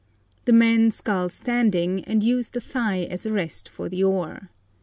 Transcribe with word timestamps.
The 0.45 0.51
men 0.51 0.89
scull 0.89 1.29
standing 1.29 2.03
and 2.05 2.23
use 2.23 2.49
the 2.49 2.59
thigh 2.59 3.03
as 3.07 3.27
a 3.27 3.31
rest 3.31 3.69
for 3.69 3.87
the 3.87 4.03
oar. 4.03 4.49